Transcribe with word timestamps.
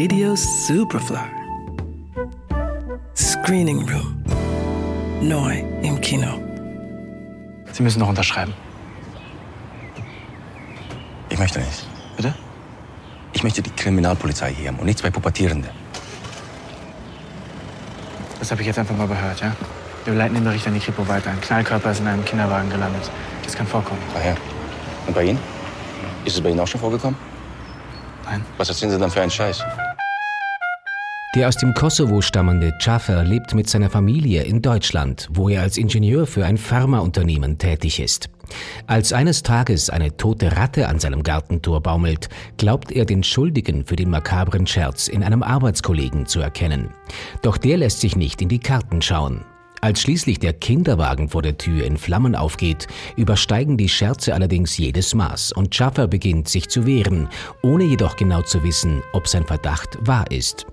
Radio 0.00 0.36
Superfly. 0.36 1.18
Screening 3.16 3.80
Room. 3.80 4.22
Neu 5.20 5.58
im 5.82 6.00
Kino. 6.00 6.38
Sie 7.72 7.82
müssen 7.82 7.98
noch 7.98 8.08
unterschreiben. 8.08 8.54
Ich 11.30 11.38
möchte 11.40 11.58
nicht. 11.58 11.84
Bitte? 12.16 12.32
Ich 13.32 13.42
möchte 13.42 13.60
die 13.60 13.70
Kriminalpolizei 13.70 14.54
hier 14.54 14.68
haben 14.68 14.78
und 14.78 14.86
nicht 14.86 15.00
zwei 15.00 15.10
Pubertierende. 15.10 15.68
Das 18.38 18.52
habe 18.52 18.60
ich 18.60 18.68
jetzt 18.68 18.78
einfach 18.78 18.96
mal 18.96 19.08
gehört, 19.08 19.40
ja? 19.40 19.56
Wir 20.04 20.14
leiten 20.14 20.36
den 20.36 20.44
Bericht 20.44 20.64
an 20.68 20.74
die 20.74 20.80
Kripo 20.80 21.08
weiter. 21.08 21.30
Ein 21.30 21.40
Knallkörper 21.40 21.90
ist 21.90 21.98
in 21.98 22.06
einem 22.06 22.24
Kinderwagen 22.24 22.70
gelandet. 22.70 23.10
Das 23.42 23.52
kann 23.56 23.66
vorkommen. 23.66 24.00
Ah 24.14 24.24
ja. 24.24 24.36
Und 25.08 25.14
bei 25.14 25.24
Ihnen? 25.24 25.40
Ist 26.24 26.36
es 26.36 26.40
bei 26.40 26.50
Ihnen 26.50 26.60
auch 26.60 26.68
schon 26.68 26.80
vorgekommen? 26.80 27.18
Nein. 28.26 28.44
Was 28.58 28.68
erzählen 28.68 28.92
Sie 28.92 28.98
dann 28.98 29.10
für 29.10 29.22
einen 29.22 29.30
Scheiß? 29.32 29.64
Der 31.38 31.46
aus 31.46 31.56
dem 31.56 31.72
Kosovo 31.72 32.20
stammende 32.20 32.72
Cafer 32.82 33.22
lebt 33.22 33.54
mit 33.54 33.70
seiner 33.70 33.90
Familie 33.90 34.42
in 34.42 34.60
Deutschland, 34.60 35.28
wo 35.30 35.48
er 35.48 35.62
als 35.62 35.76
Ingenieur 35.76 36.26
für 36.26 36.44
ein 36.44 36.58
Pharmaunternehmen 36.58 37.58
tätig 37.58 38.00
ist. 38.00 38.28
Als 38.88 39.12
eines 39.12 39.44
Tages 39.44 39.88
eine 39.88 40.16
tote 40.16 40.56
Ratte 40.56 40.88
an 40.88 40.98
seinem 40.98 41.22
Gartentor 41.22 41.80
baumelt, 41.80 42.28
glaubt 42.56 42.90
er 42.90 43.04
den 43.04 43.22
Schuldigen 43.22 43.86
für 43.86 43.94
den 43.94 44.10
makabren 44.10 44.66
Scherz 44.66 45.06
in 45.06 45.22
einem 45.22 45.44
Arbeitskollegen 45.44 46.26
zu 46.26 46.40
erkennen. 46.40 46.90
Doch 47.42 47.56
der 47.56 47.76
lässt 47.76 48.00
sich 48.00 48.16
nicht 48.16 48.42
in 48.42 48.48
die 48.48 48.58
Karten 48.58 49.00
schauen. 49.00 49.44
Als 49.80 50.00
schließlich 50.02 50.40
der 50.40 50.54
Kinderwagen 50.54 51.28
vor 51.28 51.42
der 51.42 51.56
Tür 51.56 51.84
in 51.84 51.98
Flammen 51.98 52.34
aufgeht, 52.34 52.88
übersteigen 53.14 53.76
die 53.76 53.88
Scherze 53.88 54.34
allerdings 54.34 54.76
jedes 54.76 55.14
Maß 55.14 55.52
und 55.52 55.72
Schaffer 55.72 56.08
beginnt 56.08 56.48
sich 56.48 56.68
zu 56.68 56.84
wehren, 56.84 57.28
ohne 57.62 57.84
jedoch 57.84 58.16
genau 58.16 58.42
zu 58.42 58.64
wissen, 58.64 59.04
ob 59.12 59.28
sein 59.28 59.46
Verdacht 59.46 59.98
wahr 60.00 60.28
ist. 60.32 60.66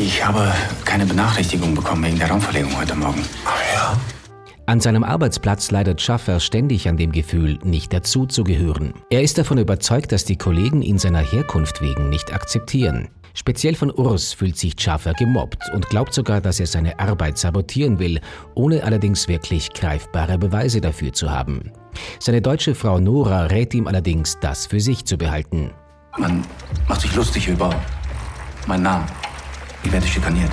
Ich 0.00 0.24
habe 0.24 0.54
keine 0.84 1.04
Benachrichtigung 1.06 1.74
bekommen 1.74 2.04
wegen 2.04 2.18
der 2.20 2.30
Raumverlegung 2.30 2.78
heute 2.78 2.94
Morgen. 2.94 3.20
An 4.66 4.78
seinem 4.78 5.02
Arbeitsplatz 5.02 5.72
leidet 5.72 6.00
Schaffer 6.00 6.38
ständig 6.38 6.88
an 6.88 6.96
dem 6.96 7.10
Gefühl, 7.10 7.58
nicht 7.64 7.92
dazuzugehören. 7.92 8.94
Er 9.10 9.22
ist 9.22 9.38
davon 9.38 9.58
überzeugt, 9.58 10.12
dass 10.12 10.24
die 10.24 10.36
Kollegen 10.36 10.82
ihn 10.82 10.98
seiner 10.98 11.18
Herkunft 11.18 11.82
wegen 11.82 12.10
nicht 12.10 12.32
akzeptieren. 12.32 13.08
Speziell 13.34 13.74
von 13.74 13.90
Urs 13.90 14.32
fühlt 14.32 14.56
sich 14.56 14.74
Schaffer 14.78 15.14
gemobbt 15.14 15.68
und 15.74 15.88
glaubt 15.88 16.14
sogar, 16.14 16.40
dass 16.40 16.60
er 16.60 16.68
seine 16.68 17.00
Arbeit 17.00 17.36
sabotieren 17.36 17.98
will, 17.98 18.20
ohne 18.54 18.84
allerdings 18.84 19.26
wirklich 19.26 19.72
greifbare 19.72 20.38
Beweise 20.38 20.80
dafür 20.80 21.12
zu 21.12 21.28
haben. 21.28 21.72
Seine 22.20 22.40
deutsche 22.40 22.76
Frau 22.76 23.00
Nora 23.00 23.46
rät 23.46 23.74
ihm 23.74 23.88
allerdings, 23.88 24.38
das 24.40 24.66
für 24.66 24.78
sich 24.78 25.04
zu 25.04 25.18
behalten. 25.18 25.72
Man 26.16 26.44
macht 26.86 27.00
sich 27.00 27.16
lustig 27.16 27.48
über 27.48 27.74
meinen 28.68 28.84
Namen. 28.84 29.27
Ich 29.88 29.94
werde 29.94 30.06
schikaniert. 30.06 30.50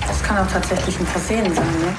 Das 0.00 0.20
kann 0.24 0.38
auch 0.38 0.50
tatsächlich 0.50 0.98
ein 0.98 1.06
Versehen 1.06 1.54
sein, 1.54 1.64
ne? 1.64 1.94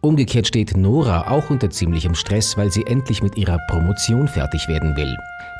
Umgekehrt 0.00 0.46
steht 0.46 0.74
Nora 0.74 1.28
auch 1.28 1.50
unter 1.50 1.68
ziemlichem 1.68 2.14
Stress, 2.14 2.56
weil 2.56 2.72
sie 2.72 2.86
endlich 2.86 3.22
mit 3.22 3.36
ihrer 3.36 3.58
Promotion 3.68 4.26
fertig 4.26 4.68
werden 4.68 4.96
will. 4.96 5.14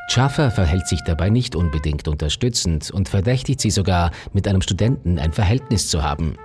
Schaffer 0.07 0.49
verhält 0.49 0.87
sich 0.87 1.03
dabei 1.03 1.29
nicht 1.29 1.55
unbedingt 1.55 2.07
unterstützend 2.07 2.89
und 2.89 3.09
verdächtigt 3.09 3.61
sie 3.61 3.69
sogar, 3.69 4.09
mit 4.33 4.47
einem 4.47 4.63
Studenten 4.63 5.19
ein 5.19 5.31
Verhältnis 5.31 5.87
zu 5.87 6.01
haben. 6.01 6.35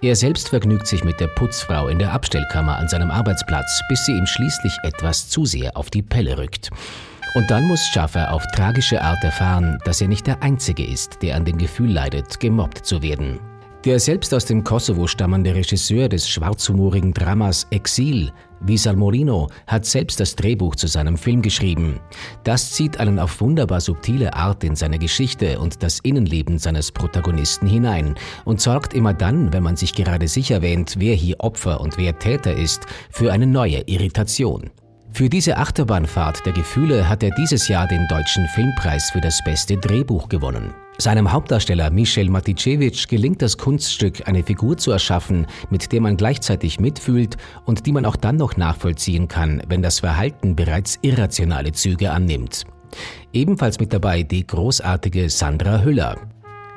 Er 0.00 0.16
selbst 0.16 0.48
vergnügt 0.48 0.88
sich 0.88 1.04
mit 1.04 1.20
der 1.20 1.28
Putzfrau 1.28 1.86
in 1.86 2.00
der 2.00 2.12
Abstellkammer 2.12 2.78
an 2.78 2.88
seinem 2.88 3.12
Arbeitsplatz, 3.12 3.80
bis 3.88 4.06
sie 4.06 4.16
ihm 4.16 4.26
schließlich 4.26 4.76
etwas 4.82 5.28
zu 5.28 5.46
sehr 5.46 5.76
auf 5.76 5.88
die 5.88 6.02
Pelle 6.02 6.36
rückt. 6.36 6.70
Und 7.34 7.50
dann 7.50 7.66
muss 7.66 7.86
Schaffer 7.86 8.30
auf 8.30 8.44
tragische 8.54 9.00
Art 9.00 9.24
erfahren, 9.24 9.78
dass 9.84 10.02
er 10.02 10.08
nicht 10.08 10.26
der 10.26 10.42
Einzige 10.42 10.84
ist, 10.84 11.22
der 11.22 11.36
an 11.36 11.46
dem 11.46 11.56
Gefühl 11.56 11.90
leidet, 11.90 12.38
gemobbt 12.40 12.84
zu 12.84 13.02
werden. 13.02 13.40
Der 13.86 13.98
selbst 13.98 14.32
aus 14.32 14.44
dem 14.44 14.62
Kosovo 14.62 15.08
stammende 15.08 15.54
Regisseur 15.54 16.08
des 16.08 16.28
schwarzhumorigen 16.28 17.12
Dramas 17.12 17.66
Exil, 17.70 18.30
Visal 18.60 18.94
Morino, 18.94 19.48
hat 19.66 19.86
selbst 19.86 20.20
das 20.20 20.36
Drehbuch 20.36 20.76
zu 20.76 20.86
seinem 20.86 21.16
Film 21.16 21.42
geschrieben. 21.42 21.98
Das 22.44 22.70
zieht 22.70 23.00
einen 23.00 23.18
auf 23.18 23.40
wunderbar 23.40 23.80
subtile 23.80 24.34
Art 24.34 24.62
in 24.62 24.76
seine 24.76 25.00
Geschichte 25.00 25.58
und 25.58 25.82
das 25.82 25.98
Innenleben 26.00 26.58
seines 26.58 26.92
Protagonisten 26.92 27.66
hinein 27.66 28.14
und 28.44 28.60
sorgt 28.60 28.94
immer 28.94 29.14
dann, 29.14 29.52
wenn 29.52 29.64
man 29.64 29.76
sich 29.76 29.94
gerade 29.94 30.28
sicher 30.28 30.62
wähnt, 30.62 30.96
wer 30.98 31.16
hier 31.16 31.40
Opfer 31.40 31.80
und 31.80 31.98
wer 31.98 32.16
Täter 32.18 32.54
ist, 32.54 32.86
für 33.10 33.32
eine 33.32 33.48
neue 33.48 33.80
Irritation. 33.86 34.70
Für 35.14 35.28
diese 35.28 35.58
Achterbahnfahrt 35.58 36.46
der 36.46 36.54
Gefühle 36.54 37.06
hat 37.06 37.22
er 37.22 37.30
dieses 37.32 37.68
Jahr 37.68 37.86
den 37.86 38.08
Deutschen 38.08 38.46
Filmpreis 38.48 39.10
für 39.10 39.20
das 39.20 39.44
beste 39.44 39.76
Drehbuch 39.76 40.28
gewonnen. 40.30 40.72
Seinem 40.96 41.30
Hauptdarsteller 41.30 41.90
Michel 41.90 42.30
Maticevic 42.30 43.08
gelingt 43.08 43.42
das 43.42 43.58
Kunststück, 43.58 44.26
eine 44.26 44.42
Figur 44.42 44.78
zu 44.78 44.90
erschaffen, 44.90 45.46
mit 45.68 45.92
der 45.92 46.00
man 46.00 46.16
gleichzeitig 46.16 46.80
mitfühlt 46.80 47.36
und 47.66 47.84
die 47.84 47.92
man 47.92 48.06
auch 48.06 48.16
dann 48.16 48.36
noch 48.36 48.56
nachvollziehen 48.56 49.28
kann, 49.28 49.62
wenn 49.68 49.82
das 49.82 50.00
Verhalten 50.00 50.56
bereits 50.56 50.98
irrationale 51.02 51.72
Züge 51.72 52.10
annimmt. 52.10 52.64
Ebenfalls 53.34 53.78
mit 53.78 53.92
dabei 53.92 54.22
die 54.22 54.46
großartige 54.46 55.28
Sandra 55.28 55.82
Hüller. 55.82 56.16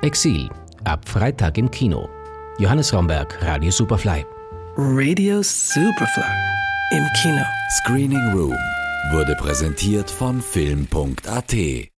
Exil, 0.01 0.49
ab 0.83 1.07
Freitag 1.07 1.57
im 1.57 1.71
Kino. 1.71 2.09
Johannes 2.57 2.93
Romberg, 2.93 3.37
Radio 3.41 3.71
Superfly. 3.71 4.25
Radio 4.77 5.41
Superfly. 5.41 6.64
Im 6.91 7.07
Kino. 7.13 7.41
Screening 7.71 8.31
Room 8.31 8.57
wurde 9.11 9.35
präsentiert 9.35 10.11
von 10.11 10.39
Film.at. 10.39 11.94